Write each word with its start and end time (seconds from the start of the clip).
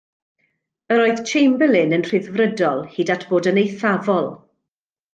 Yr 0.95 1.01
oedd 1.03 1.21
Chamberlain 1.33 1.95
yn 1.99 2.07
Rhyddfrydol 2.09 2.83
hyd 2.97 3.15
at 3.19 3.27
fod 3.31 3.53
yn 3.55 3.63
eithafol. 3.67 4.35